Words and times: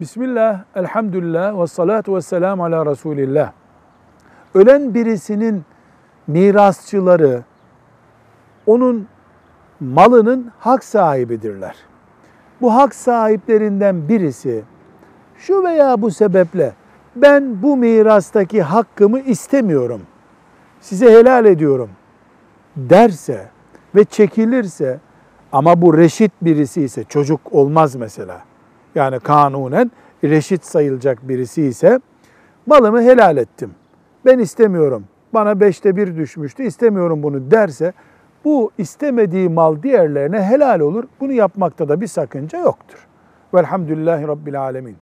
Bismillah, 0.00 0.64
elhamdülillah 0.74 1.60
ve 1.60 1.66
salatu 1.66 2.16
ve 2.16 2.20
selamu 2.20 2.64
ala 2.64 2.86
Resulillah. 2.86 3.52
Ölen 4.54 4.94
birisinin 4.94 5.64
mirasçıları 6.26 7.42
onun 8.66 9.08
malının 9.80 10.52
hak 10.58 10.84
sahibidirler. 10.84 11.76
Bu 12.60 12.74
hak 12.74 12.94
sahiplerinden 12.94 14.08
birisi 14.08 14.64
şu 15.36 15.64
veya 15.64 16.02
bu 16.02 16.10
sebeple 16.10 16.72
ben 17.16 17.62
bu 17.62 17.76
mirastaki 17.76 18.62
hakkımı 18.62 19.20
istemiyorum. 19.20 20.02
Size 20.80 21.12
helal 21.12 21.46
ediyorum 21.46 21.90
derse 22.76 23.48
ve 23.94 24.04
çekilirse 24.04 25.00
ama 25.52 25.82
bu 25.82 25.98
reşit 25.98 26.32
birisi 26.42 26.82
ise 26.82 27.04
çocuk 27.04 27.40
olmaz 27.52 27.96
mesela. 27.96 28.55
Yani 28.96 29.20
kanunen 29.20 29.90
reşit 30.24 30.64
sayılacak 30.64 31.28
birisi 31.28 31.62
ise 31.62 32.00
malımı 32.66 33.02
helal 33.02 33.36
ettim. 33.36 33.70
Ben 34.24 34.38
istemiyorum. 34.38 35.04
Bana 35.34 35.60
beşte 35.60 35.96
bir 35.96 36.16
düşmüştü. 36.16 36.62
istemiyorum 36.62 37.22
bunu 37.22 37.50
derse 37.50 37.92
bu 38.44 38.70
istemediği 38.78 39.48
mal 39.48 39.82
diğerlerine 39.82 40.42
helal 40.42 40.80
olur. 40.80 41.04
Bunu 41.20 41.32
yapmakta 41.32 41.88
da 41.88 42.00
bir 42.00 42.06
sakınca 42.06 42.58
yoktur. 42.58 43.06
Velhamdülillahi 43.54 44.28
Rabbil 44.28 44.60
Alemin. 44.60 44.96